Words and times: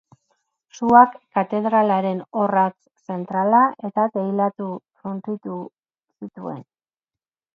Suak 0.77 1.11
katedralaren 1.37 2.21
orratz 2.43 3.11
zentrala 3.15 3.61
eta 3.89 4.07
teilatu 4.15 4.69
suntsitu 5.03 5.61
zituen. 6.25 6.67